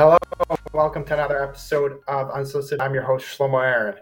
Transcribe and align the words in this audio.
Hello, 0.00 0.16
welcome 0.72 1.04
to 1.04 1.12
another 1.12 1.44
episode 1.44 1.98
of 2.08 2.30
Unsolicited. 2.30 2.80
I'm 2.80 2.94
your 2.94 3.02
host, 3.02 3.26
Shlomo 3.36 3.62
Aaron. 3.62 3.96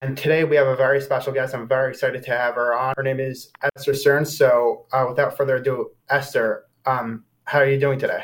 And 0.00 0.16
today 0.16 0.44
we 0.44 0.54
have 0.54 0.68
a 0.68 0.76
very 0.76 1.00
special 1.00 1.32
guest. 1.32 1.56
I'm 1.56 1.66
very 1.66 1.90
excited 1.90 2.22
to 2.22 2.30
have 2.30 2.54
her 2.54 2.72
on. 2.72 2.94
Her 2.96 3.02
name 3.02 3.18
is 3.18 3.50
Esther 3.62 3.94
Stern. 3.94 4.24
So, 4.24 4.86
uh, 4.92 5.04
without 5.08 5.36
further 5.36 5.56
ado, 5.56 5.90
Esther, 6.08 6.66
um, 6.84 7.24
how 7.46 7.58
are 7.58 7.68
you 7.68 7.80
doing 7.80 7.98
today? 7.98 8.22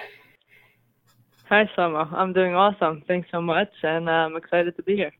Hi, 1.49 1.69
Shlomo. 1.77 2.13
I'm 2.13 2.33
doing 2.33 2.55
awesome. 2.55 3.03
Thanks 3.09 3.27
so 3.33 3.43
much, 3.43 3.73
and 3.83 4.09
uh, 4.09 4.13
I'm 4.13 4.37
excited 4.37 4.77
to 4.77 4.85
be 4.85 4.95
here. 4.95 5.11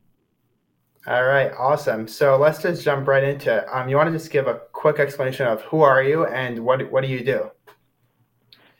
All 1.09 1.25
right, 1.25 1.51
awesome. 1.59 2.07
So 2.07 2.37
let's 2.37 2.63
just 2.63 2.85
jump 2.85 3.09
right 3.09 3.25
into 3.25 3.53
it. 3.53 3.65
Um, 3.69 3.89
you 3.89 3.97
want 3.97 4.07
to 4.07 4.17
just 4.17 4.31
give 4.31 4.47
a 4.47 4.61
quick 4.71 5.01
explanation 5.01 5.49
of 5.49 5.63
who 5.63 5.83
are 5.83 6.05
you 6.05 6.25
and 6.25 6.61
what 6.65 6.89
what 6.93 7.03
do 7.03 7.09
you 7.09 7.25
do? 7.25 7.51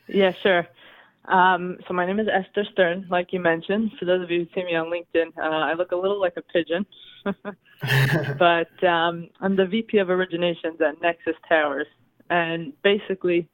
Yeah, 0.07 0.31
sure. 0.45 0.69
Um, 1.27 1.79
so 1.87 1.95
my 1.95 2.05
name 2.05 2.19
is 2.19 2.27
Esther 2.27 2.65
Stern, 2.73 3.07
like 3.09 3.29
you 3.33 3.41
mentioned. 3.41 3.93
For 3.99 4.07
those 4.07 4.23
of 4.23 4.31
you 4.31 4.41
who 4.41 4.47
see 4.55 4.65
me 4.65 4.75
on 4.75 4.87
LinkedIn, 4.91 5.29
uh, 5.39 5.41
I 5.41 5.75
look 5.75 5.93
a 5.93 5.97
little 5.97 6.21
like 6.21 6.35
a 6.37 6.43
pigeon, 6.43 6.85
but 8.39 8.87
um, 8.87 9.29
I'm 9.41 9.55
the 9.55 9.67
VP 9.67 9.99
of 9.99 10.09
Originations 10.09 10.81
at 10.81 11.01
Nexus 11.01 11.37
Towers, 11.49 11.87
and 12.31 12.73
basically, 12.83 13.49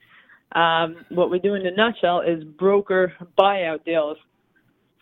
um, 0.52 1.04
what 1.10 1.30
we 1.30 1.38
do 1.38 1.54
in 1.54 1.66
a 1.66 1.70
nutshell 1.70 2.22
is 2.22 2.42
broker 2.42 3.12
buyout 3.38 3.84
deals 3.84 4.16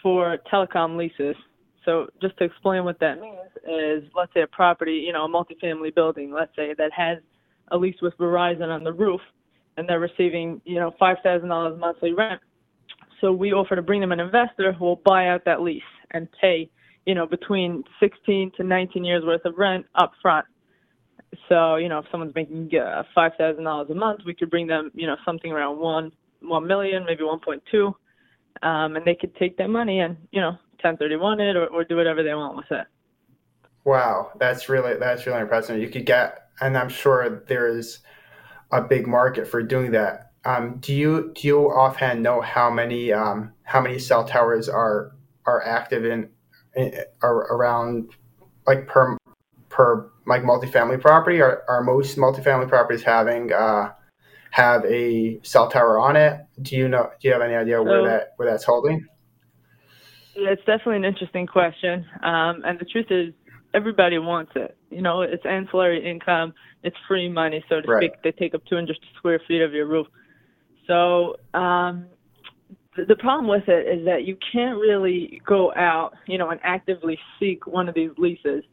for 0.02 0.38
telecom 0.52 0.96
leases. 0.96 1.36
So 1.84 2.08
just 2.20 2.36
to 2.38 2.44
explain 2.44 2.84
what 2.84 2.98
that 2.98 3.20
means 3.20 3.38
is, 3.64 4.10
let's 4.16 4.34
say 4.34 4.42
a 4.42 4.46
property, 4.48 5.04
you 5.06 5.12
know, 5.12 5.24
a 5.24 5.28
multifamily 5.28 5.94
building, 5.94 6.32
let's 6.32 6.54
say 6.56 6.74
that 6.76 6.90
has 6.92 7.18
a 7.68 7.76
lease 7.76 7.96
with 8.02 8.18
Verizon 8.18 8.68
on 8.74 8.82
the 8.82 8.92
roof, 8.92 9.20
and 9.76 9.88
they're 9.88 10.00
receiving, 10.00 10.60
you 10.64 10.80
know, 10.80 10.92
five 10.98 11.18
thousand 11.22 11.48
dollars 11.48 11.78
monthly 11.78 12.12
rent 12.12 12.40
so 13.20 13.32
we 13.32 13.52
offer 13.52 13.76
to 13.76 13.82
bring 13.82 14.00
them 14.00 14.12
an 14.12 14.20
investor 14.20 14.72
who 14.72 14.84
will 14.84 15.02
buy 15.04 15.28
out 15.28 15.44
that 15.44 15.62
lease 15.62 15.82
and 16.10 16.28
pay, 16.40 16.70
you 17.06 17.14
know, 17.14 17.26
between 17.26 17.84
16 18.00 18.52
to 18.56 18.64
19 18.64 19.04
years 19.04 19.24
worth 19.24 19.44
of 19.44 19.54
rent 19.56 19.86
up 19.94 20.12
front. 20.20 20.46
So, 21.48 21.76
you 21.76 21.88
know, 21.88 21.98
if 21.98 22.06
someone's 22.10 22.34
making 22.34 22.70
uh, 22.74 23.02
$5,000 23.16 23.90
a 23.90 23.94
month, 23.94 24.20
we 24.24 24.34
could 24.34 24.50
bring 24.50 24.66
them, 24.66 24.90
you 24.94 25.06
know, 25.06 25.16
something 25.24 25.52
around 25.52 25.78
1, 25.78 26.12
1 26.42 26.66
million, 26.66 27.04
maybe 27.04 27.22
1.2. 27.22 27.86
Um, 28.62 28.96
and 28.96 29.04
they 29.04 29.14
could 29.14 29.34
take 29.36 29.56
that 29.58 29.68
money 29.68 30.00
and, 30.00 30.16
you 30.30 30.40
know, 30.40 30.52
1031 30.82 31.40
it 31.40 31.56
or, 31.56 31.66
or 31.66 31.84
do 31.84 31.96
whatever 31.96 32.22
they 32.22 32.34
want 32.34 32.56
with 32.56 32.70
it. 32.70 32.86
Wow. 33.84 34.32
That's 34.38 34.68
really, 34.68 34.94
that's 34.98 35.26
really 35.26 35.40
impressive. 35.40 35.78
You 35.78 35.88
could 35.88 36.06
get, 36.06 36.48
and 36.60 36.76
I'm 36.76 36.88
sure 36.88 37.44
there's 37.46 38.00
a 38.72 38.80
big 38.80 39.06
market 39.06 39.46
for 39.46 39.62
doing 39.62 39.92
that 39.92 40.25
um, 40.46 40.76
do 40.78 40.94
you 40.94 41.32
do 41.34 41.48
you 41.48 41.58
offhand 41.66 42.22
know 42.22 42.40
how 42.40 42.70
many 42.70 43.12
um, 43.12 43.52
how 43.64 43.80
many 43.80 43.98
cell 43.98 44.24
towers 44.24 44.68
are 44.68 45.12
are 45.44 45.60
active 45.66 46.04
in, 46.04 46.30
in 46.76 46.94
are 47.20 47.52
around 47.52 48.14
like 48.64 48.86
per 48.86 49.18
per 49.68 50.08
like 50.24 50.42
multifamily 50.42 51.00
property? 51.00 51.40
Are 51.40 51.64
are 51.68 51.82
most 51.82 52.16
multifamily 52.16 52.68
properties 52.68 53.02
having 53.02 53.52
uh, 53.52 53.92
have 54.52 54.84
a 54.84 55.40
cell 55.42 55.68
tower 55.68 55.98
on 55.98 56.14
it? 56.14 56.40
Do 56.62 56.76
you 56.76 56.88
know? 56.88 57.10
Do 57.20 57.26
you 57.26 57.32
have 57.32 57.42
any 57.42 57.54
idea 57.54 57.82
where 57.82 58.02
so, 58.02 58.08
that 58.08 58.28
where 58.36 58.48
that's 58.48 58.62
holding? 58.62 59.04
Yeah, 60.36 60.50
it's 60.50 60.64
definitely 60.64 60.98
an 60.98 61.04
interesting 61.06 61.48
question. 61.48 62.06
Um, 62.22 62.62
and 62.64 62.78
the 62.78 62.84
truth 62.84 63.06
is, 63.10 63.34
everybody 63.74 64.18
wants 64.18 64.52
it. 64.54 64.76
You 64.90 65.02
know, 65.02 65.22
it's 65.22 65.44
ancillary 65.44 66.08
income. 66.08 66.54
It's 66.84 66.96
free 67.08 67.28
money, 67.28 67.64
so 67.68 67.80
to 67.80 67.88
right. 67.88 68.12
speak. 68.12 68.22
They 68.22 68.30
take 68.30 68.54
up 68.54 68.64
200 68.68 68.96
square 69.16 69.40
feet 69.48 69.62
of 69.62 69.72
your 69.72 69.86
roof. 69.86 70.06
So 70.86 71.36
um, 71.54 72.06
the 72.96 73.16
problem 73.16 73.48
with 73.48 73.68
it 73.68 73.86
is 73.86 74.04
that 74.06 74.24
you 74.24 74.36
can't 74.52 74.78
really 74.78 75.40
go 75.46 75.72
out, 75.74 76.14
you 76.26 76.38
know, 76.38 76.50
and 76.50 76.60
actively 76.62 77.18
seek 77.38 77.66
one 77.66 77.88
of 77.88 77.94
these 77.94 78.10
leases. 78.16 78.64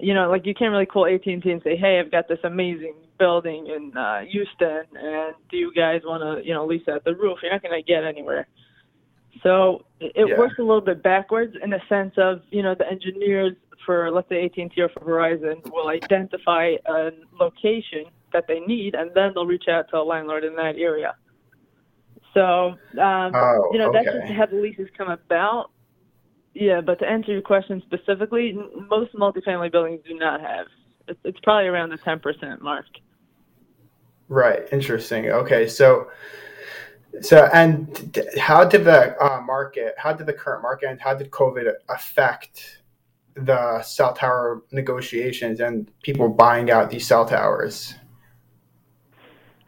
You 0.00 0.14
know, 0.14 0.30
like 0.30 0.46
you 0.46 0.54
can't 0.54 0.70
really 0.70 0.86
call 0.86 1.06
AT&T 1.06 1.42
and 1.44 1.62
say, 1.62 1.76
"Hey, 1.76 1.98
I've 1.98 2.10
got 2.10 2.28
this 2.28 2.38
amazing 2.44 2.94
building 3.18 3.66
in 3.66 3.96
uh, 3.96 4.20
Houston, 4.30 4.84
and 4.94 5.34
do 5.50 5.56
you 5.56 5.72
guys 5.74 6.02
want 6.04 6.22
to, 6.22 6.46
you 6.46 6.54
know, 6.54 6.66
lease 6.66 6.86
out 6.88 7.04
the 7.04 7.14
roof?" 7.14 7.38
You're 7.42 7.52
not 7.52 7.62
going 7.62 7.74
to 7.74 7.86
get 7.86 8.04
anywhere. 8.04 8.46
So 9.42 9.84
it 10.00 10.28
yeah. 10.28 10.38
works 10.38 10.54
a 10.58 10.62
little 10.62 10.80
bit 10.80 11.02
backwards 11.02 11.54
in 11.62 11.70
the 11.70 11.80
sense 11.88 12.14
of, 12.16 12.42
you 12.50 12.62
know, 12.62 12.74
the 12.74 12.88
engineers 12.88 13.54
for, 13.84 14.10
let's 14.10 14.28
say, 14.28 14.44
AT&T 14.44 14.72
or 14.80 14.88
for 14.88 15.00
Verizon 15.00 15.64
will 15.72 15.88
identify 15.88 16.72
a 16.86 17.10
location 17.38 18.06
that 18.32 18.44
they 18.46 18.60
need, 18.60 18.94
and 18.94 19.10
then 19.14 19.32
they'll 19.34 19.46
reach 19.46 19.68
out 19.70 19.88
to 19.90 19.96
a 19.96 20.02
landlord 20.02 20.44
in 20.44 20.54
that 20.56 20.74
area. 20.76 21.14
So, 22.38 23.00
um, 23.02 23.32
oh, 23.34 23.68
you 23.72 23.80
know, 23.80 23.88
okay. 23.88 24.04
that's 24.04 24.16
just 24.16 24.32
how 24.32 24.46
the 24.46 24.62
leases 24.62 24.86
come 24.96 25.10
about. 25.10 25.72
Yeah, 26.54 26.80
but 26.80 27.00
to 27.00 27.04
answer 27.04 27.32
your 27.32 27.42
question 27.42 27.82
specifically, 27.84 28.56
most 28.88 29.12
multifamily 29.14 29.72
buildings 29.72 30.02
do 30.06 30.14
not 30.14 30.40
have. 30.40 30.66
It's, 31.08 31.18
it's 31.24 31.38
probably 31.42 31.66
around 31.66 31.90
the 31.90 31.98
10% 31.98 32.60
mark. 32.60 32.84
Right. 34.28 34.68
Interesting. 34.70 35.30
Okay. 35.30 35.66
So, 35.66 36.10
so 37.22 37.48
and 37.52 38.16
how 38.38 38.64
did 38.64 38.84
the 38.84 39.20
uh, 39.20 39.40
market, 39.40 39.94
how 39.98 40.12
did 40.12 40.28
the 40.28 40.32
current 40.32 40.62
market, 40.62 40.90
and 40.90 41.00
how 41.00 41.14
did 41.14 41.32
COVID 41.32 41.72
affect 41.88 42.82
the 43.34 43.82
cell 43.82 44.12
tower 44.12 44.62
negotiations 44.70 45.58
and 45.58 45.90
people 46.02 46.28
buying 46.28 46.70
out 46.70 46.88
these 46.88 47.04
cell 47.04 47.26
towers? 47.26 47.94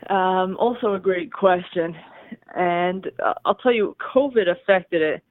Um, 0.09 0.57
also, 0.57 0.95
a 0.95 1.01
great 1.01 1.33
question. 1.33 1.97
And 2.55 3.07
uh, 3.25 3.35
I'll 3.45 3.55
tell 3.55 3.73
you, 3.73 3.97
COVID 4.15 4.49
affected 4.49 5.03
it 5.03 5.23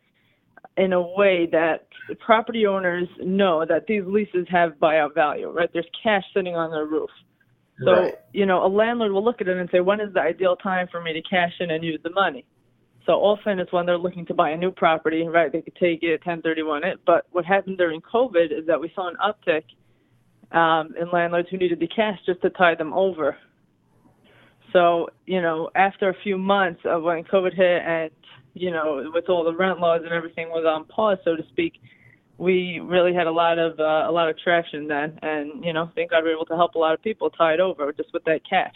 in 0.78 0.94
a 0.94 1.02
way 1.02 1.48
that 1.52 1.88
property 2.20 2.66
owners 2.66 3.08
know 3.20 3.66
that 3.68 3.86
these 3.88 4.04
leases 4.06 4.48
have 4.50 4.74
buyout 4.82 5.14
value, 5.14 5.50
right? 5.50 5.70
There's 5.74 5.90
cash 6.02 6.24
sitting 6.34 6.56
on 6.56 6.72
their 6.72 6.86
roof. 6.86 7.10
So, 7.84 7.92
right. 7.92 8.16
you 8.34 8.46
know, 8.46 8.66
a 8.66 8.68
landlord 8.68 9.12
will 9.12 9.24
look 9.24 9.42
at 9.42 9.48
it 9.48 9.58
and 9.58 9.70
say, 9.72 9.80
when 9.80 10.02
is 10.02 10.14
the 10.14 10.22
ideal 10.22 10.56
time 10.58 10.88
for 10.92 11.02
me 11.02 11.14
to 11.14 11.22
cash 11.22 11.54
in 11.60 11.72
and 11.72 11.84
use 11.84 12.00
the 12.04 12.10
money? 12.10 12.46
So 13.06 13.14
often 13.14 13.60
it's 13.60 13.72
when 13.72 13.86
they're 13.86 13.98
looking 13.98 14.26
to 14.28 14.34
buy 14.34 14.52
a 14.52 14.58
new 14.58 14.72
property, 14.72 15.26
right? 15.28 15.52
They 15.52 15.62
could 15.62 15.76
take 15.76 16.04
it, 16.04 16.22
1031 16.26 16.84
it. 16.84 17.00
But 17.06 17.26
what 17.32 17.46
happened 17.46 17.78
during 17.78 18.02
COVID 18.02 18.52
is 18.52 18.68
that 18.68 18.80
we 18.80 18.92
saw 18.94 19.10
an 19.10 19.16
uptick 19.16 19.64
um, 20.56 20.94
in 21.00 21.10
landlords 21.12 21.48
who 21.50 21.58
needed 21.58 21.80
the 21.80 21.88
cash 21.88 22.20
just 22.26 22.42
to 22.42 22.50
tie 22.50 22.76
them 22.76 22.94
over. 22.94 23.38
So, 24.74 25.10
you 25.26 25.42
know, 25.42 25.70
after 25.76 26.10
a 26.10 26.16
few 26.24 26.38
months 26.38 26.82
of 26.86 27.04
when 27.04 27.24
COVID 27.24 27.54
hit 27.54 27.82
and, 27.84 28.12
you 28.54 28.72
know, 28.72 29.10
with 29.14 29.30
all 29.30 29.44
the 29.44 29.56
rent 29.56 29.80
laws 29.80 30.02
and 30.04 30.12
everything 30.12 30.50
was 30.50 30.66
on 30.66 30.86
pause, 30.86 31.18
so 31.24 31.36
to 31.36 31.44
speak, 31.50 31.74
we 32.40 32.80
really 32.80 33.14
had 33.14 33.28
a 33.28 33.32
lot 33.32 33.60
of 33.60 33.80
uh, 33.80 34.10
a 34.10 34.12
lot 34.12 34.30
of 34.30 34.38
traction 34.40 34.88
then, 34.88 35.20
and 35.22 35.64
you 35.64 35.74
know, 35.74 35.92
thank 35.94 36.12
God 36.12 36.24
we 36.24 36.30
were 36.30 36.36
able 36.36 36.46
to 36.46 36.56
help 36.56 36.76
a 36.76 36.80
lot 36.80 36.94
of 36.94 37.02
people 37.02 37.30
tie 37.30 37.54
it 37.54 37.60
over 37.60 37.92
just 37.92 38.14
with 38.14 38.24
that 38.24 38.42
cash. 38.50 38.74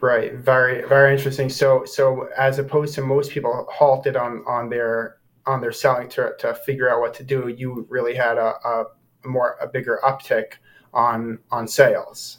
Right, 0.00 0.34
very 0.34 0.88
very 0.88 1.14
interesting. 1.14 1.50
So 1.50 1.84
so 1.84 2.28
as 2.36 2.58
opposed 2.58 2.94
to 2.94 3.02
most 3.02 3.30
people 3.30 3.66
halted 3.70 4.16
on 4.16 4.42
on 4.46 4.70
their 4.70 5.18
on 5.44 5.60
their 5.60 5.72
selling 5.72 6.08
to 6.10 6.32
to 6.38 6.54
figure 6.54 6.88
out 6.88 7.00
what 7.00 7.12
to 7.14 7.22
do, 7.22 7.48
you 7.48 7.86
really 7.90 8.14
had 8.14 8.38
a, 8.38 8.54
a 8.64 8.84
more 9.26 9.56
a 9.60 9.66
bigger 9.66 10.00
uptick 10.02 10.54
on 10.94 11.38
on 11.50 11.68
sales 11.68 12.38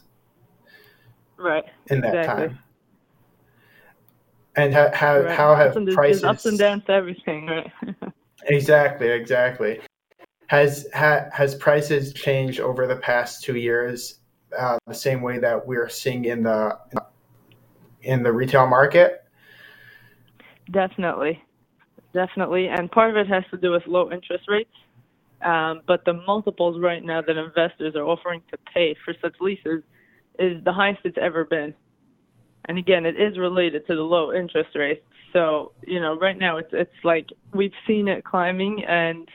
right. 1.38 1.64
In 1.88 2.02
that 2.02 2.16
exactly. 2.16 2.48
time. 2.48 2.60
And 4.56 4.74
how 4.74 4.92
how, 4.94 5.20
right. 5.20 5.36
how 5.36 5.56
have 5.56 5.78
prices 5.94 6.24
ups 6.24 6.46
and 6.46 6.58
downs 6.58 6.84
to 6.86 6.92
everything 6.94 7.48
right? 7.48 7.72
Exactly 8.50 9.10
exactly. 9.10 9.80
Has 10.46 10.88
ha, 10.94 11.26
has 11.34 11.56
prices 11.56 12.14
changed 12.14 12.60
over 12.60 12.88
the 12.88 12.96
past 12.96 13.44
two 13.44 13.56
years 13.58 14.20
uh, 14.58 14.78
the 14.88 14.94
same 14.94 15.22
way 15.22 15.40
that 15.40 15.68
we're 15.68 15.90
seeing 15.90 16.26
in 16.26 16.44
the 16.44 16.78
in 18.04 18.24
the 18.24 18.32
retail 18.32 18.68
market? 18.68 19.26
Definitely. 20.72 21.44
Definitely. 22.14 22.68
And 22.68 22.90
part 22.90 23.10
of 23.10 23.18
it 23.18 23.28
has 23.28 23.44
to 23.52 23.58
do 23.58 23.72
with 23.72 23.86
low 23.88 24.12
interest 24.12 24.46
rates 24.48 24.72
um, 25.42 25.82
but 25.88 26.04
the 26.06 26.14
multiples 26.14 26.80
right 26.82 27.04
now 27.04 27.22
that 27.22 27.38
investors 27.38 27.96
are 27.96 28.04
offering 28.04 28.42
to 28.52 28.58
pay 28.74 28.96
for 29.06 29.14
such 29.22 29.36
leases 29.40 29.84
is 30.40 30.64
the 30.64 30.74
highest 30.74 31.02
it's 31.04 31.18
ever 31.20 31.46
been. 31.46 31.74
And 32.66 32.78
again, 32.78 33.06
it 33.06 33.20
is 33.20 33.38
related 33.38 33.88
to 33.88 33.96
the 33.96 34.02
low 34.02 34.34
interest 34.34 34.76
rates. 34.76 35.06
So, 35.34 35.72
you 35.86 36.00
know, 36.00 36.18
right 36.18 36.38
now 36.38 36.58
it's 36.58 36.70
it's 36.72 37.04
like 37.04 37.28
we've 37.54 37.74
seen 37.86 38.08
it 38.08 38.24
climbing 38.24 38.84
and 38.86 39.30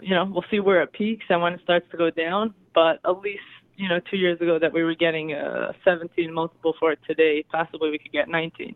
you 0.00 0.14
know, 0.14 0.24
we'll 0.24 0.44
see 0.50 0.60
where 0.60 0.82
it 0.82 0.92
peaks 0.92 1.24
and 1.28 1.42
when 1.42 1.54
it 1.54 1.60
starts 1.62 1.86
to 1.90 1.96
go 1.96 2.10
down, 2.10 2.54
but 2.74 3.00
at 3.04 3.18
least, 3.18 3.42
you 3.76 3.88
know, 3.88 3.98
2 4.10 4.16
years 4.16 4.40
ago 4.40 4.58
that 4.58 4.72
we 4.72 4.82
were 4.82 4.94
getting 4.94 5.32
a 5.32 5.74
17 5.84 6.32
multiple 6.32 6.74
for 6.78 6.92
it 6.92 6.98
today, 7.06 7.44
possibly 7.50 7.90
we 7.90 7.98
could 7.98 8.12
get 8.12 8.28
19. 8.28 8.74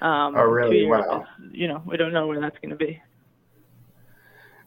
Um, 0.00 0.34
oh, 0.36 0.42
really? 0.42 0.86
Wow. 0.86 1.24
You 1.50 1.68
know, 1.68 1.82
we 1.86 1.96
don't 1.96 2.12
know 2.12 2.26
where 2.26 2.40
that's 2.40 2.58
going 2.58 2.70
to 2.70 2.76
be. 2.76 3.00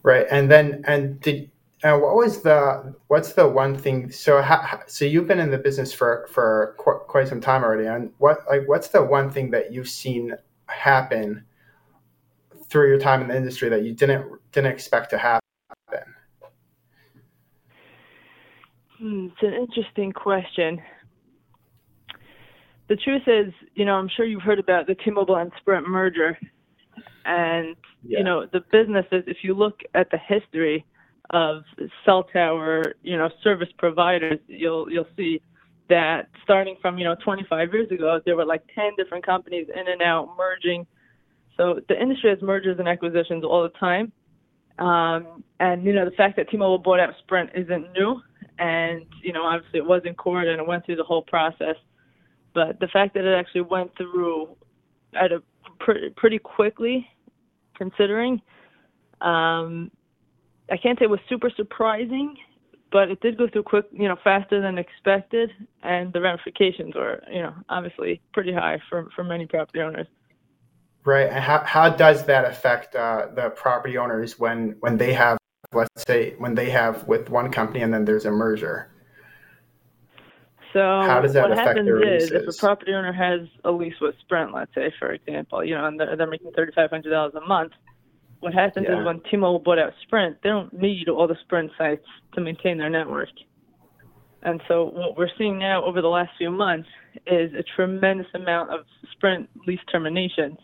Right. 0.02 0.26
And 0.30 0.50
then, 0.50 0.82
and 0.86 1.20
did, 1.20 1.50
and 1.82 2.00
what 2.00 2.14
was 2.14 2.42
the 2.42 2.94
what's 3.08 3.32
the 3.32 3.46
one 3.46 3.76
thing? 3.76 4.10
So 4.10 4.40
how, 4.40 4.80
so 4.86 5.04
you've 5.04 5.26
been 5.26 5.40
in 5.40 5.50
the 5.50 5.58
business 5.58 5.92
for 5.92 6.28
for 6.30 6.76
qu- 6.78 7.00
quite 7.08 7.28
some 7.28 7.40
time 7.40 7.64
already, 7.64 7.86
and 7.86 8.12
what 8.18 8.44
like 8.48 8.68
what's 8.68 8.88
the 8.88 9.02
one 9.02 9.30
thing 9.30 9.50
that 9.50 9.72
you've 9.72 9.88
seen 9.88 10.34
happen 10.66 11.44
through 12.68 12.88
your 12.88 12.98
time 12.98 13.20
in 13.20 13.28
the 13.28 13.36
industry 13.36 13.68
that 13.68 13.82
you 13.82 13.94
didn't 13.94 14.26
didn't 14.52 14.72
expect 14.72 15.10
to 15.10 15.18
happen? 15.18 15.40
Hmm, 18.98 19.26
it's 19.32 19.42
an 19.42 19.54
interesting 19.54 20.12
question. 20.12 20.80
The 22.88 22.96
truth 22.96 23.22
is, 23.26 23.52
you 23.74 23.84
know, 23.84 23.94
I'm 23.94 24.08
sure 24.08 24.24
you've 24.24 24.42
heard 24.42 24.60
about 24.60 24.86
the 24.86 24.94
T-Mobile 24.94 25.36
and 25.36 25.50
Sprint 25.58 25.88
merger, 25.88 26.38
and 27.24 27.74
yeah. 28.04 28.18
you 28.18 28.24
know, 28.24 28.46
the 28.52 28.60
businesses. 28.70 29.24
If 29.26 29.38
you 29.42 29.54
look 29.54 29.80
at 29.94 30.10
the 30.12 30.18
history 30.18 30.84
of 31.32 31.62
cell 32.04 32.24
tower, 32.24 32.94
you 33.02 33.16
know, 33.16 33.30
service 33.42 33.68
providers, 33.78 34.38
you'll 34.46 34.90
you'll 34.90 35.06
see 35.16 35.40
that 35.88 36.28
starting 36.42 36.76
from 36.80 36.98
you 36.98 37.04
know 37.04 37.16
25 37.24 37.72
years 37.72 37.90
ago, 37.90 38.20
there 38.24 38.36
were 38.36 38.44
like 38.44 38.62
10 38.74 38.92
different 38.96 39.24
companies 39.24 39.66
in 39.74 39.88
and 39.88 40.02
out 40.02 40.30
merging. 40.36 40.86
So 41.56 41.80
the 41.88 42.00
industry 42.00 42.30
has 42.30 42.40
mergers 42.40 42.78
and 42.78 42.88
acquisitions 42.88 43.44
all 43.44 43.62
the 43.62 43.78
time. 43.78 44.12
Um, 44.78 45.44
and 45.60 45.84
you 45.84 45.92
know 45.92 46.04
the 46.04 46.16
fact 46.16 46.36
that 46.36 46.48
T-Mobile 46.48 46.78
bought 46.78 47.00
out 47.00 47.14
Sprint 47.20 47.50
isn't 47.54 47.92
new, 47.92 48.20
and 48.58 49.04
you 49.22 49.32
know 49.32 49.42
obviously 49.42 49.78
it 49.78 49.86
was 49.86 50.02
in 50.04 50.14
court 50.14 50.48
and 50.48 50.60
it 50.60 50.66
went 50.66 50.84
through 50.86 50.96
the 50.96 51.04
whole 51.04 51.22
process. 51.22 51.76
But 52.54 52.80
the 52.80 52.88
fact 52.88 53.14
that 53.14 53.24
it 53.24 53.38
actually 53.38 53.62
went 53.62 53.96
through 53.96 54.56
at 55.14 55.32
a 55.32 55.42
pretty 55.78 56.10
pretty 56.10 56.38
quickly, 56.38 57.06
considering, 57.76 58.40
um, 59.20 59.90
I 60.72 60.78
can't 60.78 60.98
say 60.98 61.04
it 61.04 61.10
was 61.10 61.20
super 61.28 61.50
surprising, 61.54 62.34
but 62.90 63.10
it 63.10 63.20
did 63.20 63.36
go 63.36 63.46
through 63.46 63.64
quick, 63.64 63.84
you 63.92 64.08
know, 64.08 64.16
faster 64.24 64.58
than 64.62 64.78
expected, 64.78 65.50
and 65.82 66.10
the 66.14 66.20
ramifications 66.22 66.94
were, 66.94 67.22
you 67.30 67.42
know, 67.42 67.54
obviously 67.68 68.22
pretty 68.32 68.54
high 68.54 68.80
for 68.88 69.08
for 69.14 69.22
many 69.22 69.46
property 69.46 69.80
owners. 69.80 70.06
Right. 71.04 71.28
And 71.28 71.44
how 71.44 71.62
how 71.64 71.90
does 71.90 72.24
that 72.24 72.46
affect 72.46 72.94
uh, 72.94 73.28
the 73.34 73.50
property 73.50 73.98
owners 73.98 74.38
when 74.38 74.76
when 74.80 74.96
they 74.96 75.12
have, 75.12 75.36
let's 75.74 76.04
say, 76.06 76.36
when 76.38 76.54
they 76.54 76.70
have 76.70 77.06
with 77.06 77.28
one 77.28 77.52
company 77.52 77.82
and 77.82 77.92
then 77.92 78.06
there's 78.06 78.24
a 78.24 78.30
merger? 78.30 78.88
So 80.72 80.80
how 80.80 81.20
does 81.20 81.34
that 81.34 81.42
what 81.42 81.52
affect 81.52 81.68
happens 81.68 81.86
their 81.86 82.14
is 82.16 82.30
if 82.30 82.48
a 82.48 82.52
property 82.58 82.94
owner 82.94 83.12
has 83.12 83.46
a 83.64 83.70
lease 83.70 84.00
with 84.00 84.14
Sprint, 84.20 84.54
let's 84.54 84.74
say, 84.74 84.90
for 84.98 85.12
example, 85.12 85.62
you 85.62 85.74
know, 85.74 85.84
and 85.84 86.00
they're, 86.00 86.16
they're 86.16 86.26
making 86.26 86.52
thirty 86.52 86.72
five 86.72 86.88
hundred 86.88 87.10
dollars 87.10 87.34
a 87.34 87.46
month. 87.46 87.72
What 88.42 88.54
happens 88.54 88.86
yeah. 88.88 88.98
is 88.98 89.06
when 89.06 89.20
T-Mobile 89.30 89.60
bought 89.60 89.78
out 89.78 89.92
Sprint, 90.02 90.38
they 90.42 90.48
don't 90.48 90.72
need 90.72 91.08
all 91.08 91.28
the 91.28 91.36
Sprint 91.44 91.70
sites 91.78 92.04
to 92.34 92.40
maintain 92.40 92.76
their 92.76 92.90
network. 92.90 93.28
And 94.42 94.60
so 94.66 94.86
what 94.86 95.16
we're 95.16 95.30
seeing 95.38 95.60
now 95.60 95.84
over 95.84 96.02
the 96.02 96.08
last 96.08 96.30
few 96.36 96.50
months 96.50 96.88
is 97.28 97.52
a 97.54 97.62
tremendous 97.76 98.26
amount 98.34 98.70
of 98.70 98.80
Sprint 99.12 99.48
lease 99.64 99.78
terminations. 99.92 100.58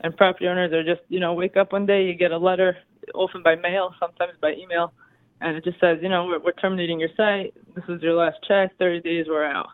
And 0.00 0.16
property 0.16 0.48
owners 0.48 0.72
are 0.72 0.82
just, 0.82 1.02
you 1.08 1.20
know, 1.20 1.32
wake 1.32 1.56
up 1.56 1.72
one 1.72 1.86
day, 1.86 2.06
you 2.06 2.14
get 2.14 2.32
a 2.32 2.38
letter, 2.38 2.76
often 3.14 3.40
by 3.40 3.54
mail, 3.54 3.94
sometimes 4.00 4.32
by 4.40 4.54
email, 4.54 4.92
and 5.40 5.56
it 5.56 5.62
just 5.62 5.78
says, 5.78 5.98
you 6.02 6.08
know, 6.08 6.26
we're, 6.26 6.40
we're 6.40 6.52
terminating 6.52 6.98
your 6.98 7.10
site. 7.16 7.54
This 7.76 7.84
is 7.88 8.02
your 8.02 8.14
last 8.14 8.38
check. 8.48 8.76
30 8.80 9.00
days, 9.02 9.26
we're 9.28 9.44
out. 9.44 9.68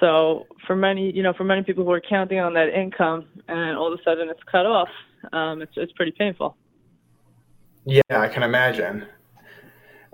So 0.00 0.46
for 0.66 0.76
many, 0.76 1.10
you 1.12 1.22
know, 1.22 1.32
for 1.32 1.44
many 1.44 1.62
people 1.62 1.84
who 1.84 1.92
are 1.92 2.00
counting 2.00 2.38
on 2.38 2.54
that 2.54 2.68
income 2.68 3.26
and 3.48 3.76
all 3.76 3.92
of 3.92 3.98
a 3.98 4.02
sudden 4.02 4.28
it's 4.28 4.42
cut 4.50 4.66
off, 4.66 4.88
um, 5.32 5.62
it's 5.62 5.72
it's 5.76 5.92
pretty 5.92 6.12
painful. 6.12 6.56
Yeah, 7.84 8.00
I 8.10 8.28
can 8.28 8.42
imagine. 8.42 9.06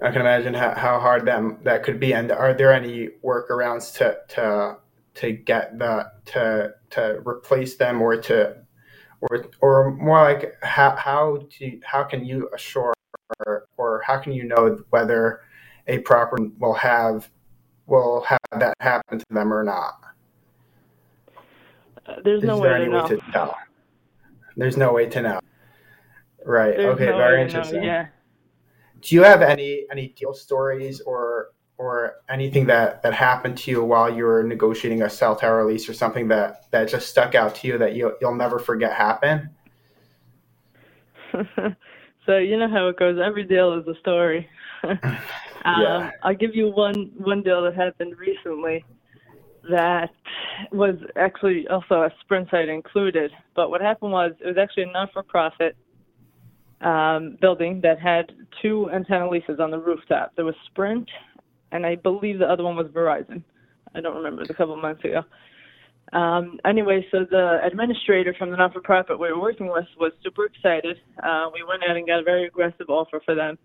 I 0.02 0.10
can 0.10 0.22
imagine 0.22 0.54
how, 0.54 0.74
how 0.74 0.98
hard 0.98 1.26
that 1.26 1.64
that 1.64 1.82
could 1.82 2.00
be. 2.00 2.14
And 2.14 2.32
are 2.32 2.54
there 2.54 2.72
any 2.72 3.08
workarounds 3.24 3.94
to 3.98 4.18
to 4.34 4.76
to 5.14 5.32
get 5.32 5.78
the 5.78 6.10
to 6.26 6.74
to 6.90 7.22
replace 7.26 7.76
them 7.76 8.00
or 8.00 8.16
to 8.16 8.56
or 9.20 9.46
or 9.60 9.92
more 9.92 10.22
like 10.22 10.56
how 10.62 10.96
how 10.96 11.38
do 11.58 11.80
how 11.84 12.02
can 12.04 12.24
you 12.24 12.48
assure 12.54 12.94
or, 13.46 13.66
or 13.76 14.02
how 14.06 14.18
can 14.18 14.32
you 14.32 14.44
know 14.44 14.78
whether 14.90 15.42
a 15.86 15.98
property 15.98 16.50
will 16.58 16.74
have 16.74 17.30
will 17.90 18.22
have 18.22 18.38
that 18.58 18.74
happen 18.80 19.18
to 19.18 19.26
them 19.30 19.52
or 19.52 19.62
not? 19.62 20.00
Uh, 22.06 22.14
there's 22.24 22.42
Is 22.42 22.46
no 22.46 22.60
there 22.60 22.72
way, 22.72 22.82
any 22.82 22.88
way 22.88 23.06
to 23.08 23.18
tell. 23.32 23.56
There's 24.56 24.76
no 24.76 24.92
way 24.92 25.06
to 25.06 25.22
know. 25.22 25.40
Right. 26.44 26.76
There's 26.76 26.94
okay. 26.94 27.06
No 27.06 27.18
very 27.18 27.42
interesting. 27.42 27.80
Know, 27.80 27.86
yeah. 27.86 28.06
Do 29.00 29.14
you 29.14 29.22
have 29.22 29.42
any 29.42 29.86
any 29.90 30.08
deal 30.08 30.32
stories 30.32 31.00
or 31.00 31.48
or 31.78 32.16
anything 32.28 32.66
that 32.66 33.02
that 33.02 33.14
happened 33.14 33.56
to 33.58 33.70
you 33.70 33.84
while 33.84 34.14
you 34.14 34.24
were 34.24 34.42
negotiating 34.42 35.02
a 35.02 35.10
cell 35.10 35.36
tower 35.36 35.66
lease 35.66 35.88
or 35.88 35.94
something 35.94 36.28
that 36.28 36.70
that 36.70 36.88
just 36.88 37.08
stuck 37.08 37.34
out 37.34 37.54
to 37.56 37.68
you 37.68 37.78
that 37.78 37.94
you 37.94 38.16
you'll 38.20 38.34
never 38.34 38.58
forget 38.58 38.92
happen? 38.92 39.50
So 42.26 42.36
you 42.36 42.58
know 42.58 42.68
how 42.68 42.86
it 42.88 42.96
goes. 42.98 43.18
Every 43.18 43.44
deal 43.44 43.72
is 43.74 43.86
a 43.88 43.98
story. 43.98 44.48
um, 45.64 45.82
yeah. 45.82 46.10
I'll 46.22 46.34
give 46.34 46.54
you 46.54 46.68
one 46.68 47.12
one 47.16 47.42
deal 47.42 47.62
that 47.64 47.74
happened 47.74 48.16
recently 48.18 48.84
that 49.68 50.10
was 50.72 50.96
actually 51.16 51.66
also 51.68 52.02
a 52.02 52.10
sprint 52.20 52.48
site 52.50 52.68
included. 52.68 53.30
But 53.54 53.70
what 53.70 53.80
happened 53.80 54.12
was 54.12 54.32
it 54.40 54.46
was 54.46 54.56
actually 54.58 54.84
a 54.84 54.92
non-for-profit 54.92 55.76
um, 56.80 57.36
building 57.40 57.80
that 57.82 58.00
had 58.00 58.32
two 58.62 58.90
antenna 58.90 59.28
leases 59.28 59.60
on 59.60 59.70
the 59.70 59.78
rooftop. 59.78 60.32
There 60.36 60.44
was 60.44 60.54
Sprint, 60.66 61.08
and 61.72 61.84
I 61.84 61.96
believe 61.96 62.38
the 62.38 62.46
other 62.46 62.64
one 62.64 62.76
was 62.76 62.86
Verizon. 62.86 63.42
I 63.94 64.00
don't 64.00 64.16
remember. 64.16 64.42
It 64.42 64.48
was 64.48 64.50
a 64.50 64.54
couple 64.54 64.76
months 64.76 65.04
ago. 65.04 65.22
Um, 66.12 66.58
anyway, 66.64 67.06
so 67.10 67.26
the 67.30 67.60
administrator 67.64 68.34
from 68.36 68.50
the 68.50 68.56
non-for-profit 68.56 69.18
we 69.18 69.30
were 69.30 69.40
working 69.40 69.70
with 69.70 69.84
was 69.98 70.12
super 70.24 70.46
excited. 70.46 70.96
Uh, 71.22 71.46
we 71.52 71.62
went 71.62 71.82
out 71.88 71.96
and 71.96 72.06
got 72.06 72.20
a 72.20 72.24
very 72.24 72.46
aggressive 72.46 72.88
offer 72.88 73.20
for 73.24 73.34
them, 73.34 73.58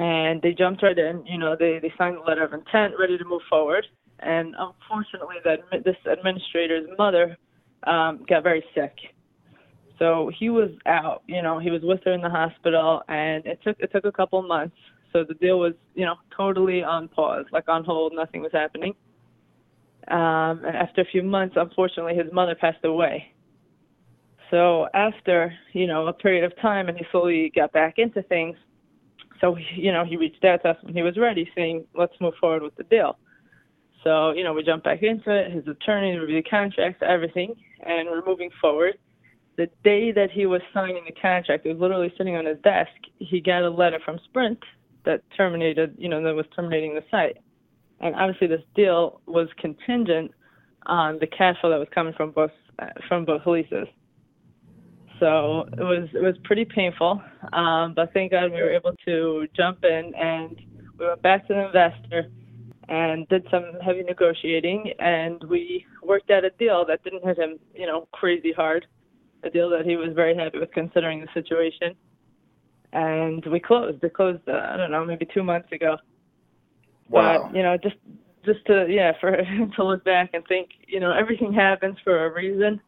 and 0.00 0.40
they 0.40 0.52
jumped 0.52 0.82
right 0.82 0.98
in. 0.98 1.24
You 1.26 1.38
know, 1.38 1.54
they 1.58 1.78
they 1.80 1.92
signed 1.98 2.16
the 2.16 2.20
letter 2.20 2.42
of 2.42 2.52
intent, 2.52 2.94
ready 2.98 3.18
to 3.18 3.24
move 3.24 3.42
forward. 3.48 3.86
And 4.20 4.54
unfortunately, 4.58 5.36
that 5.44 5.60
this 5.84 5.96
administrator's 6.10 6.88
mother 6.98 7.36
um, 7.86 8.24
got 8.28 8.42
very 8.42 8.64
sick, 8.74 8.94
so 9.98 10.30
he 10.38 10.48
was 10.48 10.70
out. 10.86 11.22
You 11.26 11.42
know, 11.42 11.58
he 11.58 11.70
was 11.70 11.82
with 11.82 12.00
her 12.04 12.12
in 12.12 12.20
the 12.22 12.30
hospital, 12.30 13.02
and 13.08 13.44
it 13.46 13.60
took 13.62 13.78
it 13.78 13.92
took 13.92 14.04
a 14.04 14.12
couple 14.12 14.42
months. 14.42 14.76
So 15.12 15.24
the 15.24 15.34
deal 15.34 15.58
was, 15.58 15.74
you 15.94 16.04
know, 16.04 16.14
totally 16.36 16.82
on 16.82 17.08
pause, 17.08 17.44
like 17.52 17.68
on 17.68 17.84
hold. 17.84 18.12
Nothing 18.14 18.42
was 18.42 18.52
happening. 18.52 18.94
Um, 20.08 20.64
and 20.64 20.76
after 20.76 21.02
a 21.02 21.04
few 21.04 21.22
months, 21.22 21.56
unfortunately, 21.58 22.14
his 22.14 22.32
mother 22.32 22.54
passed 22.54 22.84
away. 22.84 23.32
So 24.50 24.86
after 24.94 25.52
you 25.72 25.86
know 25.86 26.06
a 26.06 26.12
period 26.12 26.44
of 26.44 26.58
time, 26.60 26.88
and 26.88 26.96
he 26.96 27.04
slowly 27.10 27.52
got 27.54 27.72
back 27.72 27.94
into 27.98 28.22
things. 28.22 28.56
So 29.40 29.56
you 29.74 29.92
know 29.92 30.04
he 30.04 30.16
reached 30.16 30.44
out 30.44 30.62
to 30.62 30.70
us 30.70 30.76
when 30.82 30.94
he 30.94 31.02
was 31.02 31.16
ready, 31.16 31.50
saying, 31.54 31.86
"Let's 31.94 32.14
move 32.20 32.34
forward 32.40 32.62
with 32.62 32.76
the 32.76 32.84
deal." 32.84 33.18
So 34.04 34.32
you 34.32 34.44
know 34.44 34.52
we 34.52 34.62
jumped 34.62 34.84
back 34.84 35.02
into 35.02 35.30
it. 35.30 35.52
His 35.52 35.66
attorney 35.66 36.16
reviewed 36.16 36.44
the 36.44 36.50
contracts, 36.50 37.02
everything, 37.06 37.54
and 37.80 38.08
we're 38.08 38.24
moving 38.24 38.50
forward. 38.60 38.98
The 39.56 39.68
day 39.84 40.12
that 40.12 40.30
he 40.30 40.46
was 40.46 40.62
signing 40.72 41.04
the 41.04 41.12
contract, 41.20 41.66
it 41.66 41.72
was 41.72 41.80
literally 41.80 42.12
sitting 42.16 42.36
on 42.36 42.46
his 42.46 42.58
desk. 42.60 42.92
He 43.18 43.40
got 43.40 43.62
a 43.62 43.70
letter 43.70 43.98
from 44.04 44.18
Sprint 44.24 44.58
that 45.04 45.22
terminated, 45.36 45.94
you 45.98 46.08
know, 46.08 46.22
that 46.22 46.34
was 46.34 46.46
terminating 46.54 46.94
the 46.94 47.04
site 47.10 47.36
and 48.00 48.14
obviously 48.16 48.46
this 48.46 48.62
deal 48.74 49.20
was 49.26 49.48
contingent 49.58 50.32
on 50.86 51.18
the 51.20 51.26
cash 51.26 51.56
flow 51.60 51.70
that 51.70 51.78
was 51.78 51.88
coming 51.94 52.14
from 52.14 52.30
both 52.30 52.50
from 53.08 53.24
both 53.24 53.46
leases. 53.46 53.86
So 55.20 55.68
it 55.72 55.82
was 55.82 56.08
it 56.14 56.22
was 56.22 56.34
pretty 56.44 56.64
painful, 56.64 57.22
um, 57.52 57.92
but 57.94 58.12
thank 58.14 58.32
God 58.32 58.50
we 58.50 58.60
were 58.60 58.72
able 58.72 58.94
to 59.04 59.46
jump 59.54 59.84
in 59.84 60.12
and 60.14 60.58
we 60.98 61.06
went 61.06 61.22
back 61.22 61.46
to 61.46 61.54
the 61.54 61.66
investor 61.66 62.30
and 62.88 63.28
did 63.28 63.46
some 63.50 63.64
heavy 63.84 64.02
negotiating 64.02 64.92
and 64.98 65.44
we 65.44 65.86
worked 66.02 66.30
out 66.30 66.44
a 66.44 66.50
deal 66.58 66.84
that 66.86 67.04
didn't 67.04 67.24
hit 67.24 67.38
him, 67.38 67.58
you 67.74 67.86
know, 67.86 68.08
crazy 68.12 68.52
hard. 68.52 68.86
A 69.42 69.50
deal 69.50 69.70
that 69.70 69.86
he 69.86 69.96
was 69.96 70.10
very 70.14 70.34
happy 70.34 70.58
with 70.58 70.70
considering 70.72 71.20
the 71.20 71.28
situation. 71.32 71.94
And 72.92 73.44
we 73.46 73.60
closed. 73.60 74.02
It 74.02 74.12
closed, 74.12 74.46
uh, 74.48 74.52
I 74.52 74.76
don't 74.76 74.90
know, 74.90 75.04
maybe 75.04 75.26
two 75.32 75.42
months 75.42 75.70
ago. 75.72 75.96
Wow. 77.08 77.44
But 77.44 77.56
you 77.56 77.62
know, 77.62 77.76
just 77.76 77.96
just 78.44 78.64
to 78.66 78.86
yeah, 78.88 79.12
for 79.20 79.36
to 79.36 79.84
look 79.84 80.04
back 80.04 80.30
and 80.34 80.44
think, 80.46 80.70
you 80.86 81.00
know, 81.00 81.12
everything 81.12 81.52
happens 81.52 81.96
for 82.04 82.26
a 82.26 82.34
reason. 82.34 82.80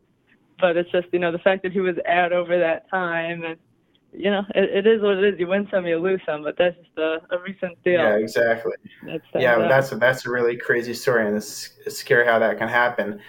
But 0.63 0.79
it's 0.79 0.91
just 0.91 1.09
you 1.13 1.19
know 1.19 1.31
the 1.31 1.39
fact 1.41 1.63
that 1.65 1.73
he 1.73 1.81
was 1.81 1.97
out 2.09 2.33
over 2.33 2.59
that 2.59 2.89
time 2.89 3.45
and 3.45 3.59
you 4.15 4.31
know, 4.31 4.43
it, 4.55 4.85
it 4.85 4.87
is 4.87 5.01
what 5.01 5.17
it 5.17 5.35
is. 5.35 5.41
You 5.41 5.47
win 5.47 5.67
some, 5.71 5.87
you 5.87 5.99
lose 5.99 6.21
some, 6.27 6.43
but 6.43 6.57
that's 6.59 6.77
just 6.77 6.99
a, 6.99 7.19
a 7.31 7.39
recent 7.39 7.83
deal. 7.83 7.95
Yeah, 7.95 8.17
exactly. 8.17 8.73
That's 9.07 9.25
yeah, 9.35 9.57
up. 9.57 9.69
that's 9.69 9.93
a, 9.93 9.97
that's 9.97 10.27
a 10.27 10.31
really 10.31 10.57
crazy 10.57 10.93
story, 10.93 11.27
and 11.27 11.37
it's, 11.37 11.71
it's 11.87 11.99
scary 11.99 12.27
how 12.27 12.39
that 12.39 12.59
can 12.59 12.69
happen. 12.69 13.21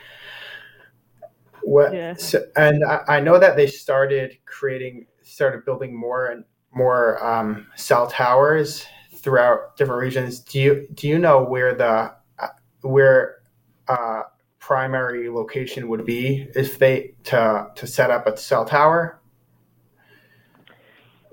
What? 1.61 1.93
Yeah. 1.93 2.15
So, 2.15 2.43
and 2.57 2.83
I, 2.83 3.01
I, 3.07 3.19
know 3.21 3.39
that 3.39 3.55
they 3.55 3.67
started 3.67 4.37
creating, 4.45 5.07
started 5.21 5.63
building 5.63 5.95
more 5.95 6.27
and 6.27 6.43
more 6.73 7.23
um, 7.25 7.67
cell 7.75 8.07
towers 8.07 8.85
throughout 9.15 9.77
different 9.77 10.01
regions. 10.01 10.39
Do 10.39 10.59
you 10.59 10.87
do 10.93 11.07
you 11.07 11.17
know 11.17 11.41
where 11.41 11.73
the 11.73 12.13
uh, 12.39 12.47
where 12.81 13.37
uh, 13.87 14.23
primary 14.63 15.29
location 15.29 15.89
would 15.89 16.05
be 16.05 16.47
if 16.55 16.79
they 16.79 17.13
to 17.25 17.67
to 17.75 17.85
set 17.85 18.09
up 18.09 18.25
a 18.25 18.37
cell 18.37 18.63
tower? 18.63 19.19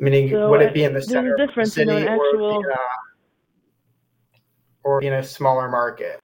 Meaning, 0.01 0.31
So 0.31 0.51
would 0.51 0.63
uh, 0.63 0.65
it 0.65 0.75
be 0.75 0.83
in 0.83 0.95
the 0.95 1.03
center 1.03 1.35
of 1.35 1.39
the 1.39 1.47
difference, 1.47 1.77
you 1.77 1.85
know, 1.85 1.99
city 1.99 2.09
or 2.09 2.15
actual. 2.15 2.59
in 2.59 2.67
a, 2.67 2.77
or 4.83 5.03
in 5.03 5.13
a 5.13 5.23
smaller 5.23 5.69
market? 5.69 6.19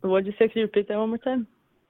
What'd 0.00 0.26
you 0.26 0.32
say? 0.38 0.48
Can 0.48 0.60
you 0.60 0.62
repeat 0.62 0.88
that 0.88 0.96
one 0.96 1.10
more 1.10 1.18
time? 1.18 1.46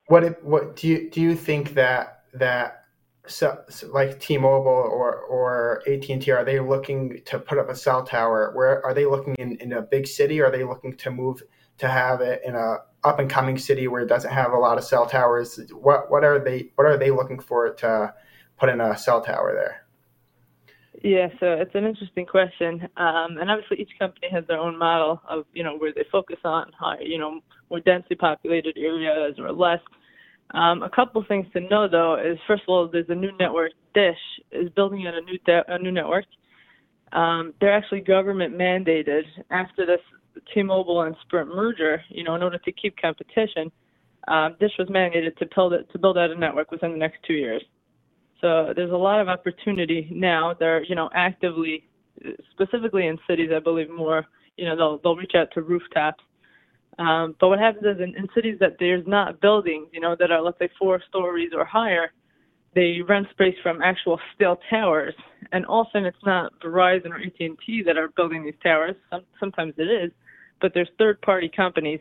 What 0.09 0.25
it, 0.25 0.43
what 0.43 0.75
do 0.75 0.89
you 0.89 1.09
do 1.11 1.21
you 1.21 1.37
think 1.37 1.75
that 1.75 2.23
that 2.35 2.85
so, 3.29 3.61
so 3.69 3.89
like 3.89 4.19
T-Mobile 4.19 4.67
or 4.67 5.21
or 5.21 5.83
AT&T 5.87 6.29
are 6.33 6.45
they 6.45 6.59
looking 6.59 7.21
to 7.27 7.39
put 7.39 7.59
up 7.59 7.69
a 7.69 7.77
cell 7.77 8.03
tower? 8.03 8.51
Where 8.55 8.85
are 8.85 8.95
they 8.95 9.05
looking 9.05 9.37
in, 9.39 9.57
in 9.59 9.75
a 9.75 9.83
big 9.83 10.09
city? 10.09 10.41
Or 10.41 10.47
are 10.47 10.51
they 10.51 10.65
looking 10.65 10.97
to 10.97 11.11
move 11.13 11.43
to 11.78 11.88
have 11.88 12.21
it 12.21 12.42
in 12.45 12.54
a 12.54 12.76
up 13.04 13.18
and 13.18 13.30
coming 13.30 13.56
city 13.59 13.87
where 13.88 14.02
it 14.02 14.09
doesn't 14.09 14.33
have 14.33 14.52
a 14.52 14.59
lot 14.59 14.78
of 14.78 14.85
cell 14.85 15.06
towers? 15.06 15.61
What 15.73 16.11
what 16.11 16.25
are 16.25 16.38
they 16.38 16.71
what 16.75 16.87
are 16.87 16.97
they 16.97 17.11
looking 17.11 17.38
for 17.38 17.73
to 17.75 18.14
put 18.59 18.68
in 18.68 18.80
a 18.80 18.97
cell 18.97 19.21
tower 19.21 19.52
there? 19.54 19.87
Yeah, 21.02 21.28
so 21.38 21.52
it's 21.52 21.75
an 21.75 21.85
interesting 21.85 22.25
question, 22.25 22.88
um, 22.97 23.37
and 23.38 23.50
obviously 23.50 23.78
each 23.80 23.92
company 23.99 24.28
has 24.33 24.45
their 24.49 24.59
own 24.59 24.78
model 24.78 25.21
of 25.28 25.45
you 25.52 25.62
know 25.62 25.76
where 25.76 25.92
they 25.92 26.04
focus 26.11 26.38
on, 26.45 26.73
high, 26.78 26.99
you 27.00 27.18
know, 27.18 27.40
more 27.71 27.80
densely 27.80 28.16
populated 28.16 28.76
areas 28.78 29.35
or 29.38 29.52
less. 29.52 29.80
Um, 30.52 30.83
a 30.83 30.90
couple 30.90 31.23
things 31.28 31.47
to 31.52 31.61
know 31.61 31.87
though 31.88 32.16
is 32.16 32.38
first 32.47 32.62
of 32.62 32.68
all, 32.71 32.88
there's 32.88 33.09
a 33.09 33.14
new 33.14 33.30
network. 33.38 33.73
Dish 33.95 34.16
is 34.52 34.71
building 34.71 35.06
out 35.06 35.14
a 35.14 35.21
new 35.21 35.38
de- 35.45 35.75
a 35.75 35.78
new 35.78 35.92
network. 35.92 36.25
Um, 37.12 37.54
they're 37.61 37.73
actually 37.73 38.00
government 38.00 38.56
mandated 38.56 39.25
after 39.50 39.87
this 39.87 40.00
T-Mobile 40.55 41.02
and 41.02 41.16
Sprint 41.23 41.55
merger. 41.55 42.02
You 42.09 42.25
know, 42.25 42.35
in 42.35 42.43
order 42.43 42.59
to 42.59 42.73
keep 42.73 42.97
competition, 43.00 43.71
um, 44.28 44.57
Dish 44.59 44.73
was 44.78 44.88
mandated 44.88 45.37
to 45.37 45.47
build 45.55 45.73
it 45.73 45.88
to 45.93 45.99
build 45.99 46.19
out 46.19 46.31
a 46.31 46.35
network 46.38 46.71
within 46.71 46.93
the 46.93 46.99
next 46.99 47.19
two 47.26 47.35
years. 47.35 47.62
So 48.40 48.73
there's 48.75 48.90
a 48.90 48.97
lot 48.97 49.21
of 49.21 49.28
opportunity 49.28 50.09
now. 50.12 50.55
They're 50.59 50.85
you 50.85 50.95
know 50.95 51.09
actively, 51.14 51.85
specifically 52.52 53.07
in 53.07 53.19
cities, 53.28 53.50
I 53.55 53.61
believe 53.61 53.90
more. 53.90 54.26
You 54.57 54.66
know 54.66 54.76
they'll 54.76 54.99
they'll 54.99 55.16
reach 55.16 55.33
out 55.35 55.49
to 55.55 55.62
rooftops. 55.62 56.23
Um, 56.99 57.37
but 57.40 57.49
what 57.49 57.59
happens 57.59 57.85
is 57.85 58.00
in, 58.00 58.16
in 58.16 58.26
cities 58.35 58.57
that 58.61 58.76
there's 58.78 59.07
not 59.07 59.40
buildings, 59.40 59.88
you 59.93 60.00
know, 60.00 60.16
that 60.19 60.31
are 60.31 60.40
let's 60.40 60.59
say 60.59 60.71
four 60.78 61.00
stories 61.09 61.50
or 61.55 61.64
higher, 61.64 62.11
they 62.75 63.00
rent 63.07 63.26
space 63.31 63.57
from 63.62 63.83
actual 63.83 64.19
steel 64.35 64.59
towers, 64.71 65.14
and 65.52 65.64
often 65.66 66.05
it's 66.05 66.16
not 66.25 66.52
Verizon 66.61 67.11
or 67.11 67.16
AT&T 67.16 67.83
that 67.87 67.97
are 67.97 68.09
building 68.09 68.45
these 68.45 68.55
towers. 68.62 68.95
Some, 69.11 69.23
sometimes 69.40 69.75
it 69.78 69.90
is, 69.90 70.11
but 70.61 70.73
there's 70.75 70.89
third-party 70.99 71.51
companies, 71.55 72.01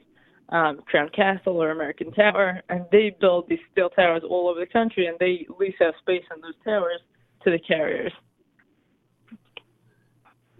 um, 0.50 0.82
Crown 0.86 1.10
Castle 1.10 1.62
or 1.62 1.72
American 1.72 2.12
Tower, 2.12 2.62
and 2.70 2.86
they 2.92 3.16
build 3.20 3.48
these 3.50 3.60
steel 3.72 3.90
towers 3.90 4.24
all 4.28 4.48
over 4.50 4.60
the 4.60 4.66
country, 4.66 5.08
and 5.08 5.18
they 5.20 5.46
lease 5.60 5.76
out 5.82 5.94
space 6.00 6.24
on 6.32 6.42
those 6.42 6.56
towers 6.64 7.02
to 7.44 7.52
the 7.52 7.60
carriers. 7.60 8.12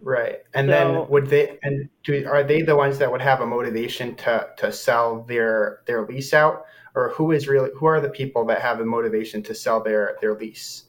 Right, 0.02 0.44
and 0.54 0.68
So 0.68 0.72
then 0.72 1.10
would 1.10 1.28
they 1.28 1.58
and 1.64 1.90
do 2.04 2.28
are 2.28 2.44
they 2.44 2.62
the 2.62 2.76
ones 2.76 3.00
that 3.00 3.12
would 3.12 3.22
have 3.22 3.42
a 3.42 3.46
motivation 3.46 4.16
to 4.18 4.50
to 4.58 4.72
sell 4.72 5.24
their 5.24 5.82
their 5.88 6.06
lease 6.06 6.32
out, 6.32 6.66
or 6.94 7.10
who 7.10 7.32
is 7.32 7.48
really 7.48 7.72
who 7.76 7.88
are 7.88 8.00
the 8.00 8.10
people 8.10 8.46
that 8.46 8.62
have 8.62 8.78
the 8.78 8.86
motivation 8.86 9.42
to 9.44 9.56
sell 9.56 9.82
their 9.82 10.16
their 10.22 10.36
lease? 10.36 10.84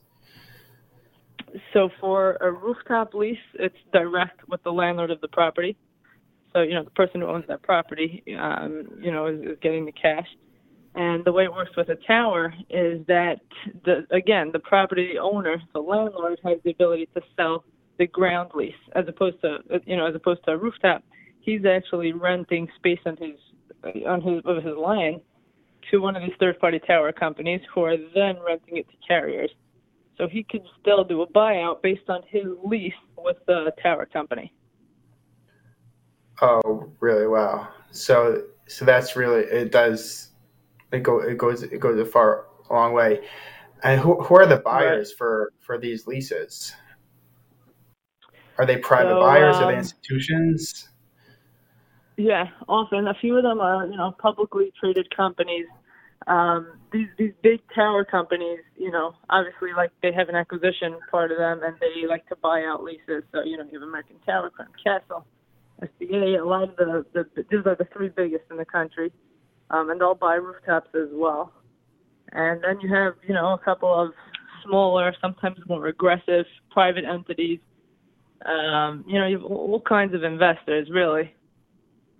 So 1.72 1.88
for 1.98 2.36
a 2.42 2.52
rooftop 2.52 3.14
lease, 3.14 3.38
it's 3.54 3.76
direct 3.90 4.46
with 4.48 4.62
the 4.64 4.72
landlord 4.72 5.10
of 5.10 5.22
the 5.22 5.28
property. 5.28 5.78
So 6.56 6.62
you 6.62 6.72
know 6.72 6.84
the 6.84 6.90
person 6.92 7.20
who 7.20 7.26
owns 7.26 7.44
that 7.48 7.62
property, 7.62 8.24
um, 8.40 8.88
you 8.98 9.12
know, 9.12 9.26
is, 9.26 9.40
is 9.42 9.58
getting 9.60 9.84
the 9.84 9.92
cash. 9.92 10.26
And 10.94 11.22
the 11.26 11.32
way 11.32 11.44
it 11.44 11.52
works 11.52 11.72
with 11.76 11.90
a 11.90 11.96
tower 12.06 12.54
is 12.70 13.06
that 13.08 13.40
the 13.84 14.06
again 14.10 14.52
the 14.54 14.60
property 14.60 15.18
owner, 15.20 15.62
the 15.74 15.80
landlord, 15.80 16.38
has 16.44 16.56
the 16.64 16.70
ability 16.70 17.10
to 17.14 17.20
sell 17.36 17.62
the 17.98 18.06
ground 18.06 18.52
lease 18.54 18.72
as 18.94 19.04
opposed 19.06 19.38
to 19.42 19.58
you 19.84 19.98
know 19.98 20.06
as 20.06 20.14
opposed 20.14 20.42
to 20.46 20.52
a 20.52 20.56
rooftop. 20.56 21.04
He's 21.40 21.66
actually 21.66 22.14
renting 22.14 22.68
space 22.76 23.00
on 23.04 23.18
his 23.18 23.36
on 24.06 24.22
his 24.22 24.40
of 24.46 24.64
his 24.64 24.76
land 24.78 25.20
to 25.90 25.98
one 25.98 26.16
of 26.16 26.22
these 26.22 26.36
third 26.40 26.58
party 26.58 26.80
tower 26.86 27.12
companies 27.12 27.60
who 27.74 27.82
are 27.82 27.98
then 28.14 28.36
renting 28.46 28.78
it 28.78 28.88
to 28.88 28.96
carriers. 29.06 29.50
So 30.16 30.26
he 30.26 30.42
could 30.42 30.62
still 30.80 31.04
do 31.04 31.20
a 31.20 31.26
buyout 31.26 31.82
based 31.82 32.08
on 32.08 32.22
his 32.26 32.44
lease 32.64 32.94
with 33.18 33.36
the 33.46 33.72
tower 33.82 34.06
company. 34.06 34.54
Oh, 36.40 36.92
really? 37.00 37.26
Wow. 37.26 37.68
So 37.90 38.42
so 38.68 38.84
that's 38.84 39.16
really 39.16 39.42
it 39.42 39.72
does 39.72 40.30
it 40.92 41.02
go 41.02 41.20
it 41.20 41.38
goes 41.38 41.62
it 41.62 41.80
goes 41.80 41.98
a 42.00 42.04
far 42.04 42.46
a 42.70 42.72
long 42.74 42.92
way. 42.92 43.20
And 43.82 44.00
who 44.00 44.22
who 44.22 44.36
are 44.36 44.46
the 44.46 44.58
Right. 44.70 44.98
buyers 44.98 45.12
for 45.12 45.52
for 45.60 45.78
these 45.78 46.06
leases? 46.06 46.74
Are 48.58 48.66
they 48.66 48.76
private 48.78 49.18
So 49.18 49.18
buyers? 49.18 49.60
Are 49.60 49.66
they 49.66 49.76
um, 49.76 49.78
institutions? 49.78 50.88
yeah, 52.16 52.46
often 52.68 53.06
a 53.08 53.14
few 53.14 53.36
of 53.36 53.42
them 53.42 53.60
are 53.60 53.86
you 53.86 53.96
know 53.96 54.12
publicly 54.18 54.72
traded 54.78 55.14
companies. 55.14 55.66
Um, 56.26 56.78
these 56.92 57.08
these 57.18 57.32
big 57.42 57.60
tower 57.74 58.04
companies, 58.04 58.60
you 58.76 58.90
know, 58.90 59.14
obviously 59.28 59.70
like 59.76 59.90
they 60.02 60.12
have 60.12 60.28
an 60.28 60.34
acquisition 60.34 60.96
part 61.10 61.30
of 61.30 61.38
them, 61.38 61.60
and 61.62 61.76
they 61.80 62.06
like 62.06 62.26
to 62.28 62.36
buy 62.36 62.64
out 62.64 62.82
leases. 62.82 63.22
So 63.32 63.42
you 63.44 63.58
know, 63.58 63.64
you 63.70 63.78
have 63.80 63.88
American 63.88 64.16
Tower, 64.24 64.50
Crown 64.50 64.68
Castle, 64.82 65.26
SBA. 65.82 66.40
A 66.40 66.44
lot 66.44 66.64
of 66.64 66.76
the, 66.76 67.04
the 67.12 67.26
these 67.50 67.66
are 67.66 67.76
the 67.76 67.86
three 67.92 68.08
biggest 68.08 68.44
in 68.50 68.56
the 68.56 68.64
country, 68.64 69.12
um, 69.70 69.90
and 69.90 70.00
they'll 70.00 70.14
buy 70.14 70.34
rooftops 70.34 70.90
as 70.94 71.08
well. 71.12 71.52
And 72.32 72.62
then 72.62 72.80
you 72.80 72.94
have 72.94 73.14
you 73.26 73.34
know 73.34 73.54
a 73.54 73.58
couple 73.58 73.92
of 73.92 74.12
smaller, 74.64 75.14
sometimes 75.20 75.58
more 75.68 75.86
aggressive 75.86 76.46
private 76.70 77.04
entities. 77.04 77.60
Um, 78.44 79.04
you 79.06 79.18
know, 79.18 79.26
you 79.26 79.38
have 79.38 79.46
all 79.46 79.80
kinds 79.80 80.14
of 80.14 80.22
investors 80.22 80.88
really. 80.90 81.34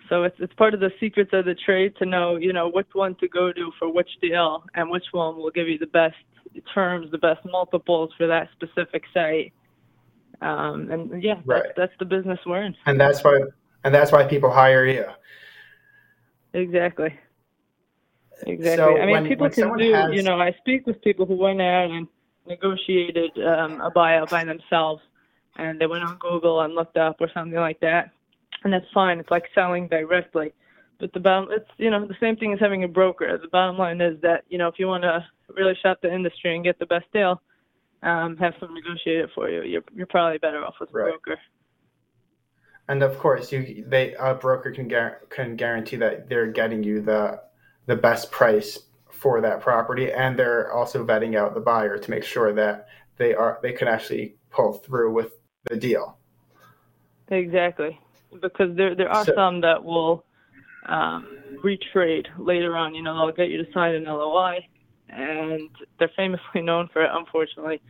So 0.08 0.22
it's 0.22 0.36
it's 0.38 0.52
part 0.54 0.74
of 0.74 0.80
the 0.80 0.90
secrets 1.00 1.30
of 1.32 1.44
the 1.44 1.54
trade 1.54 1.94
to 1.98 2.06
know, 2.06 2.36
you 2.36 2.52
know, 2.52 2.68
which 2.68 2.88
one 2.92 3.16
to 3.16 3.28
go 3.28 3.52
to 3.52 3.70
for 3.78 3.92
which 3.92 4.08
deal 4.20 4.64
and 4.74 4.90
which 4.90 5.06
one 5.12 5.36
will 5.36 5.50
give 5.50 5.68
you 5.68 5.78
the 5.78 5.86
best 5.86 6.14
terms, 6.74 7.10
the 7.10 7.18
best 7.18 7.40
multiples 7.44 8.10
for 8.16 8.26
that 8.26 8.48
specific 8.52 9.02
site. 9.12 9.52
Um, 10.40 10.90
and 10.90 11.22
yeah, 11.22 11.34
that's 11.34 11.46
Right. 11.46 11.62
that's 11.76 11.92
the 11.98 12.04
business 12.04 12.38
we're 12.46 12.62
in. 12.62 12.76
And 12.86 13.00
that's 13.00 13.22
why 13.24 13.40
and 13.84 13.94
that's 13.94 14.12
why 14.12 14.24
people 14.24 14.50
hire 14.50 14.84
you. 14.84 15.06
Exactly. 16.52 17.14
Exactly. 18.46 18.76
So 18.76 18.96
I 18.98 19.06
mean, 19.06 19.12
when 19.12 19.26
people 19.28 19.44
when 19.44 19.52
can 19.52 19.78
do. 19.78 20.16
You 20.16 20.22
know, 20.22 20.40
I 20.40 20.52
speak 20.58 20.86
with 20.86 21.00
people 21.02 21.26
who 21.26 21.36
went 21.36 21.60
out 21.60 21.90
and 21.90 22.06
negotiated 22.46 23.30
um, 23.38 23.80
a 23.80 23.90
buyout 23.90 24.30
by 24.30 24.44
themselves, 24.44 25.02
and 25.56 25.80
they 25.80 25.86
went 25.86 26.04
on 26.04 26.16
Google 26.18 26.60
and 26.60 26.74
looked 26.74 26.96
up 26.96 27.16
or 27.20 27.30
something 27.32 27.58
like 27.58 27.80
that, 27.80 28.10
and 28.64 28.72
that's 28.72 28.86
fine. 28.92 29.18
It's 29.18 29.30
like 29.30 29.44
selling 29.54 29.88
directly. 29.88 30.52
But 30.98 31.12
the 31.12 31.20
bottom, 31.20 31.48
it's 31.50 31.68
you 31.78 31.90
know 31.90 32.06
the 32.06 32.16
same 32.20 32.36
thing 32.36 32.52
as 32.52 32.60
having 32.60 32.84
a 32.84 32.88
broker. 32.88 33.38
The 33.38 33.48
bottom 33.48 33.78
line 33.78 34.00
is 34.00 34.20
that 34.22 34.44
you 34.48 34.58
know 34.58 34.68
if 34.68 34.78
you 34.78 34.86
want 34.86 35.02
to 35.04 35.24
really 35.54 35.74
shop 35.82 35.98
the 36.02 36.12
industry 36.12 36.54
and 36.54 36.64
get 36.64 36.78
the 36.78 36.86
best 36.86 37.06
deal, 37.12 37.40
um, 38.02 38.36
have 38.36 38.54
someone 38.60 38.80
negotiate 38.82 39.20
it 39.20 39.30
for 39.34 39.48
you. 39.48 39.62
You're 39.62 39.84
you're 39.94 40.06
probably 40.06 40.38
better 40.38 40.64
off 40.64 40.74
with 40.80 40.90
a 40.90 40.92
right. 40.92 41.12
broker. 41.12 41.40
And 42.88 43.02
of 43.02 43.18
course, 43.18 43.50
you 43.50 43.84
they 43.86 44.14
a 44.14 44.34
broker 44.34 44.70
can 44.70 44.88
guar- 44.88 45.28
can 45.28 45.56
guarantee 45.56 45.96
that 45.96 46.28
they're 46.28 46.52
getting 46.52 46.82
you 46.82 47.00
the 47.00 47.40
the 47.86 47.96
best 47.96 48.30
price 48.30 48.78
for 49.10 49.40
that 49.40 49.60
property, 49.60 50.12
and 50.12 50.38
they're 50.38 50.72
also 50.72 51.04
vetting 51.04 51.36
out 51.36 51.54
the 51.54 51.60
buyer 51.60 51.98
to 51.98 52.10
make 52.10 52.24
sure 52.24 52.52
that 52.52 52.86
they 53.16 53.34
are 53.34 53.58
they 53.62 53.72
can 53.72 53.88
actually 53.88 54.36
pull 54.50 54.74
through 54.74 55.12
with 55.12 55.32
the 55.68 55.76
deal. 55.76 56.18
Exactly, 57.28 57.98
because 58.40 58.76
there 58.76 58.94
there 58.94 59.10
are 59.10 59.24
So 59.24 59.34
some 59.34 59.60
that 59.62 59.82
will 59.82 60.24
um, 60.86 61.26
retrade 61.64 62.26
later 62.38 62.76
on. 62.76 62.94
You 62.94 63.02
know, 63.02 63.16
they'll 63.16 63.34
get 63.34 63.48
you 63.48 63.64
to 63.64 63.72
sign 63.72 63.94
an 63.94 64.04
LOI, 64.04 64.66
and 65.08 65.70
they're 65.98 66.10
famously 66.16 66.60
known 66.62 66.88
for 66.92 67.04
it. 67.04 67.10
Unfortunately, 67.12 67.80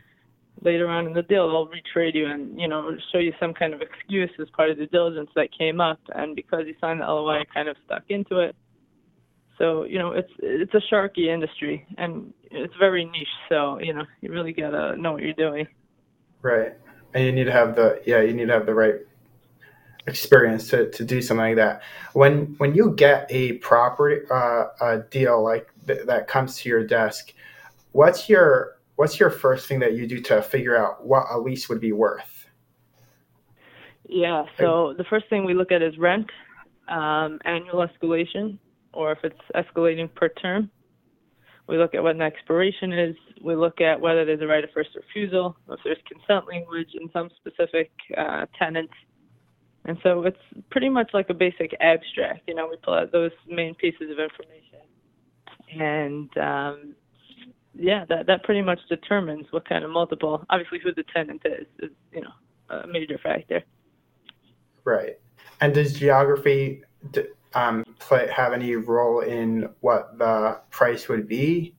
later 0.62 0.88
on 0.88 1.06
in 1.06 1.12
the 1.12 1.22
deal, 1.22 1.48
they'll 1.48 1.68
retrade 1.68 2.14
you 2.14 2.26
and 2.26 2.58
you 2.60 2.68
know 2.68 2.96
show 3.12 3.18
you 3.18 3.32
some 3.38 3.54
kind 3.54 3.74
of 3.74 3.82
excuse 3.82 4.30
as 4.40 4.48
part 4.50 4.70
of 4.70 4.78
the 4.78 4.86
diligence 4.86 5.30
that 5.34 5.48
came 5.56 5.80
up, 5.80 6.00
and 6.14 6.36
because 6.36 6.62
you 6.66 6.74
signed 6.80 7.00
the 7.00 7.06
LOI, 7.06 7.44
kind 7.52 7.68
of 7.68 7.76
stuck 7.84 8.04
into 8.08 8.40
it. 8.40 8.54
So 9.58 9.84
you 9.84 9.98
know, 9.98 10.12
it's 10.12 10.32
it's 10.38 10.74
a 10.74 10.80
sharky 10.92 11.32
industry, 11.32 11.86
and 11.98 12.32
it's 12.50 12.74
very 12.78 13.04
niche. 13.04 13.28
So 13.48 13.78
you 13.80 13.94
know, 13.94 14.04
you 14.20 14.30
really 14.30 14.52
gotta 14.52 14.96
know 14.96 15.12
what 15.12 15.22
you're 15.22 15.32
doing. 15.32 15.66
right, 16.42 16.74
and 17.14 17.24
you 17.24 17.32
need 17.32 17.44
to 17.44 17.52
have 17.52 17.76
the 17.76 18.02
yeah 18.06 18.20
you 18.20 18.34
need 18.34 18.46
to 18.46 18.52
have 18.52 18.66
the 18.66 18.74
right 18.74 18.96
experience 20.06 20.68
to, 20.68 20.88
to 20.90 21.04
do 21.04 21.20
something 21.20 21.44
like 21.44 21.56
that. 21.56 21.82
When 22.12 22.54
when 22.58 22.74
you 22.74 22.94
get 22.94 23.26
a 23.30 23.54
property 23.54 24.24
uh, 24.30 24.66
a 24.80 24.98
deal 25.10 25.42
like 25.42 25.68
th- 25.86 26.06
that 26.06 26.28
comes 26.28 26.58
to 26.58 26.68
your 26.68 26.84
desk, 26.84 27.32
what's 27.92 28.28
your 28.28 28.78
what's 28.96 29.20
your 29.20 29.30
first 29.30 29.68
thing 29.68 29.80
that 29.80 29.94
you 29.94 30.06
do 30.06 30.20
to 30.20 30.42
figure 30.42 30.76
out 30.76 31.06
what 31.06 31.26
a 31.30 31.38
lease 31.38 31.68
would 31.68 31.80
be 31.80 31.92
worth? 31.92 32.48
Yeah. 34.08 34.44
So 34.58 34.94
the 34.96 35.04
first 35.04 35.28
thing 35.28 35.44
we 35.44 35.54
look 35.54 35.72
at 35.72 35.82
is 35.82 35.98
rent, 35.98 36.30
um, 36.88 37.38
annual 37.44 37.86
escalation, 37.86 38.58
or 38.92 39.12
if 39.12 39.18
it's 39.24 39.40
escalating 39.54 40.12
per 40.14 40.28
term. 40.28 40.70
We 41.68 41.78
look 41.78 41.96
at 41.96 42.02
what 42.02 42.14
an 42.14 42.22
expiration 42.22 42.92
is. 42.92 43.16
We 43.42 43.56
look 43.56 43.80
at 43.80 44.00
whether 44.00 44.24
there's 44.24 44.40
a 44.40 44.46
right 44.46 44.62
of 44.62 44.70
first 44.72 44.90
refusal, 44.94 45.56
if 45.68 45.80
there's 45.82 45.98
consent 46.06 46.46
language 46.48 46.90
in 46.94 47.10
some 47.12 47.28
specific 47.36 47.90
uh, 48.16 48.46
tenants. 48.56 48.94
And 49.84 49.98
so 50.02 50.22
it's 50.22 50.38
pretty 50.70 50.88
much 50.88 51.10
like 51.12 51.28
a 51.28 51.34
basic 51.34 51.74
abstract. 51.80 52.42
You 52.46 52.54
know, 52.54 52.68
we 52.68 52.76
pull 52.82 52.94
out 52.94 53.10
those 53.10 53.32
main 53.48 53.74
pieces 53.74 54.10
of 54.12 54.18
information. 54.20 54.80
And 55.72 56.36
um, 56.38 56.94
yeah, 57.74 58.04
that, 58.08 58.26
that 58.26 58.44
pretty 58.44 58.62
much 58.62 58.80
determines 58.88 59.46
what 59.50 59.68
kind 59.68 59.84
of 59.84 59.90
multiple. 59.90 60.44
Obviously, 60.50 60.80
who 60.82 60.94
the 60.94 61.04
tenant 61.14 61.42
is, 61.44 61.66
is, 61.80 61.90
you 62.12 62.22
know, 62.22 62.30
a 62.70 62.86
major 62.86 63.18
factor. 63.18 63.62
Right. 64.84 65.18
And 65.60 65.74
does 65.74 65.94
geography 65.94 66.82
um, 67.54 67.84
play, 67.98 68.28
have 68.34 68.52
any 68.52 68.76
role 68.76 69.20
in 69.20 69.68
what 69.80 70.18
the 70.18 70.60
price 70.70 71.08
would 71.08 71.26
be 71.26 71.74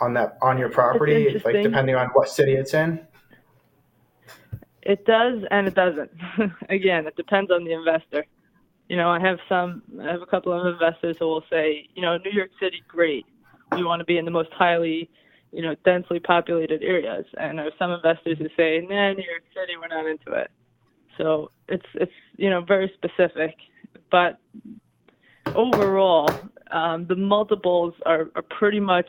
on 0.00 0.14
that 0.14 0.36
on 0.42 0.58
your 0.58 0.68
property, 0.68 1.40
like 1.44 1.62
depending 1.62 1.94
on 1.94 2.08
what 2.08 2.28
city 2.28 2.54
it's 2.54 2.74
in? 2.74 3.06
It 4.82 5.04
does 5.06 5.44
and 5.50 5.68
it 5.68 5.74
doesn't. 5.74 6.10
Again, 6.68 7.06
it 7.06 7.16
depends 7.16 7.50
on 7.50 7.64
the 7.64 7.72
investor. 7.72 8.24
You 8.88 8.96
know, 8.96 9.10
I 9.10 9.20
have 9.20 9.38
some, 9.48 9.82
I 10.00 10.12
have 10.12 10.22
a 10.22 10.26
couple 10.26 10.52
of 10.52 10.66
investors 10.66 11.16
who 11.18 11.26
will 11.26 11.44
say, 11.50 11.88
you 11.94 12.02
know, 12.02 12.18
New 12.18 12.32
York 12.32 12.50
City, 12.60 12.82
great. 12.88 13.24
We 13.74 13.84
want 13.84 14.00
to 14.00 14.04
be 14.04 14.18
in 14.18 14.24
the 14.24 14.30
most 14.30 14.50
highly, 14.52 15.08
you 15.50 15.62
know, 15.62 15.74
densely 15.84 16.20
populated 16.20 16.82
areas. 16.82 17.24
And 17.38 17.58
there 17.58 17.66
are 17.66 17.78
some 17.78 17.90
investors 17.90 18.38
who 18.38 18.48
say, 18.56 18.80
nah, 18.80 19.12
New 19.12 19.24
York 19.24 19.44
City, 19.54 19.76
we're 19.80 19.88
not 19.88 20.06
into 20.06 20.32
it. 20.32 20.50
So 21.18 21.50
it's 21.68 21.86
it's 21.94 22.12
you 22.36 22.50
know 22.50 22.62
very 22.62 22.90
specific, 22.94 23.54
but 24.10 24.38
overall, 25.54 26.30
um, 26.70 27.06
the 27.06 27.16
multiples 27.16 27.94
are, 28.06 28.30
are 28.34 28.42
pretty 28.42 28.80
much 28.80 29.08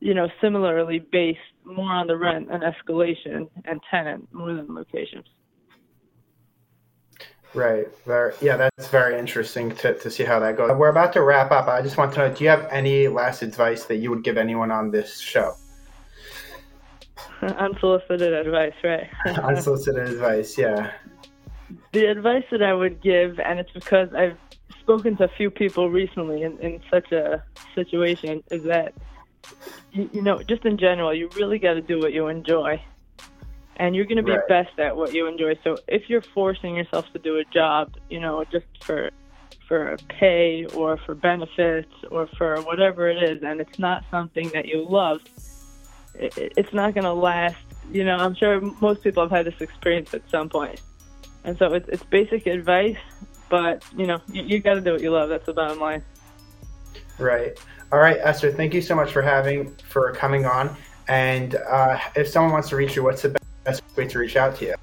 you 0.00 0.14
know 0.14 0.28
similarly 0.40 0.98
based 1.12 1.38
more 1.64 1.92
on 1.92 2.06
the 2.06 2.16
rent 2.16 2.48
and 2.50 2.62
escalation 2.62 3.48
and 3.64 3.80
tenant 3.90 4.28
more 4.32 4.52
than 4.54 4.74
locations. 4.74 5.26
Right. 7.52 7.88
Very, 8.06 8.32
yeah, 8.40 8.56
that's 8.56 8.88
very 8.88 9.18
interesting 9.18 9.74
to, 9.76 9.98
to 9.98 10.10
see 10.10 10.24
how 10.24 10.38
that 10.38 10.56
goes. 10.56 10.70
We're 10.76 10.88
about 10.88 11.12
to 11.14 11.22
wrap 11.22 11.50
up. 11.50 11.66
I 11.66 11.82
just 11.82 11.96
want 11.96 12.12
to 12.14 12.28
know 12.28 12.34
do 12.34 12.44
you 12.44 12.50
have 12.50 12.66
any 12.70 13.08
last 13.08 13.42
advice 13.42 13.84
that 13.86 13.96
you 13.96 14.10
would 14.10 14.22
give 14.22 14.38
anyone 14.38 14.70
on 14.70 14.90
this 14.90 15.18
show? 15.18 15.54
Unsolicited 17.42 18.32
advice, 18.32 18.74
right? 18.84 19.08
Unsolicited 19.38 20.08
advice, 20.08 20.56
yeah. 20.56 20.92
The 21.92 22.06
advice 22.06 22.44
that 22.50 22.62
I 22.62 22.72
would 22.72 23.00
give, 23.00 23.40
and 23.40 23.58
it's 23.58 23.72
because 23.72 24.12
I've 24.14 24.36
spoken 24.80 25.16
to 25.16 25.24
a 25.24 25.28
few 25.28 25.50
people 25.50 25.90
recently 25.90 26.42
in, 26.42 26.58
in 26.58 26.80
such 26.90 27.10
a 27.10 27.42
situation, 27.74 28.44
is 28.50 28.62
that, 28.64 28.94
you, 29.92 30.08
you 30.12 30.22
know, 30.22 30.40
just 30.42 30.64
in 30.64 30.78
general, 30.78 31.12
you 31.12 31.28
really 31.36 31.58
got 31.58 31.74
to 31.74 31.80
do 31.80 31.98
what 31.98 32.12
you 32.12 32.28
enjoy. 32.28 32.80
And 33.80 33.96
you're 33.96 34.04
going 34.04 34.18
to 34.18 34.22
be 34.22 34.32
right. 34.32 34.46
best 34.46 34.78
at 34.78 34.94
what 34.94 35.14
you 35.14 35.26
enjoy. 35.26 35.58
So 35.64 35.78
if 35.88 36.10
you're 36.10 36.20
forcing 36.20 36.76
yourself 36.76 37.10
to 37.14 37.18
do 37.18 37.38
a 37.38 37.44
job, 37.44 37.96
you 38.10 38.20
know, 38.20 38.44
just 38.52 38.66
for 38.84 39.10
for 39.66 39.96
pay 40.08 40.66
or 40.74 40.98
for 40.98 41.14
benefits 41.14 41.94
or 42.10 42.26
for 42.36 42.60
whatever 42.62 43.08
it 43.08 43.22
is, 43.22 43.42
and 43.42 43.58
it's 43.58 43.78
not 43.78 44.04
something 44.10 44.50
that 44.50 44.66
you 44.66 44.86
love, 44.86 45.22
it, 46.14 46.52
it's 46.58 46.74
not 46.74 46.92
going 46.92 47.04
to 47.04 47.12
last. 47.30 47.56
You 47.90 48.04
know, 48.04 48.16
I'm 48.16 48.34
sure 48.34 48.60
most 48.82 49.02
people 49.02 49.22
have 49.22 49.30
had 49.30 49.46
this 49.46 49.60
experience 49.60 50.12
at 50.12 50.28
some 50.28 50.50
point. 50.50 50.82
And 51.44 51.56
so 51.56 51.72
it's, 51.72 51.88
it's 51.88 52.04
basic 52.04 52.46
advice, 52.46 52.98
but, 53.48 53.82
you 53.96 54.06
know, 54.06 54.20
you, 54.30 54.42
you 54.42 54.60
got 54.60 54.74
to 54.74 54.82
do 54.82 54.92
what 54.92 55.00
you 55.00 55.10
love. 55.10 55.30
That's 55.30 55.46
the 55.46 55.54
bottom 55.54 55.80
line. 55.80 56.04
Right. 57.18 57.58
All 57.92 57.98
right, 57.98 58.18
Esther, 58.20 58.52
thank 58.52 58.74
you 58.74 58.82
so 58.82 58.94
much 58.94 59.10
for 59.10 59.22
having, 59.22 59.74
for 59.88 60.12
coming 60.12 60.44
on. 60.44 60.76
And 61.08 61.54
uh, 61.54 61.98
if 62.14 62.28
someone 62.28 62.52
wants 62.52 62.68
to 62.68 62.76
reach 62.76 62.94
you, 62.94 63.02
what's 63.02 63.22
the 63.22 63.30
best 63.30 63.39
way 63.96 64.06
to 64.06 64.18
reach 64.18 64.36
out 64.36 64.56
to 64.56 64.66
you? 64.66 64.74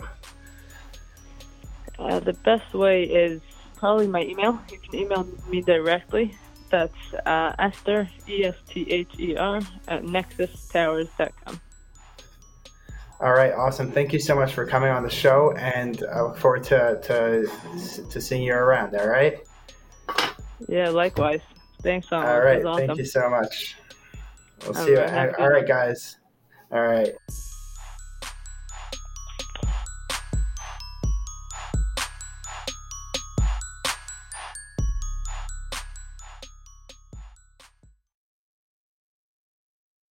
Uh, 2.00 2.20
the 2.20 2.34
best 2.34 2.74
way 2.74 3.04
is 3.04 3.42
probably 3.76 4.08
my 4.08 4.24
email. 4.24 4.60
You 4.72 4.78
can 4.80 4.96
email 4.96 5.28
me 5.50 5.62
directly. 5.62 6.36
That's 6.70 6.94
uh, 7.26 7.54
Esther, 7.60 8.10
E 8.28 8.44
S 8.44 8.56
T 8.70 8.90
H 8.92 9.12
E 9.20 9.38
R, 9.38 9.62
at 9.88 10.04
nexustowers.com. 10.04 11.62
All 13.20 13.34
right, 13.34 13.52
awesome. 13.54 13.92
Thank 13.92 14.14
you 14.14 14.20
so 14.20 14.36
much 14.36 14.54
for 14.54 14.66
coming 14.68 14.90
on 14.90 15.02
the 15.02 15.10
show, 15.10 15.54
and 15.54 16.04
I 16.14 16.22
look 16.22 16.38
forward 16.38 16.64
to, 16.66 17.00
to, 17.04 18.04
to 18.12 18.22
seeing 18.22 18.44
you 18.44 18.54
around, 18.54 18.96
all 18.96 19.08
right? 19.08 19.40
Yeah, 20.68 20.90
likewise. 20.90 21.42
Thanks, 21.82 22.08
Tom. 22.08 22.26
All 22.26 22.42
right, 22.42 22.64
awesome. 22.64 22.88
thank 22.88 23.00
you 23.00 23.06
so 23.06 23.28
much. 23.28 23.76
We'll 24.62 24.78
all 24.78 24.86
see 24.86 24.96
right, 24.96 25.30
you. 25.32 25.36
All 25.44 25.50
right, 25.50 25.68
guys. 25.68 26.18
All 26.72 26.82
right. 26.82 27.14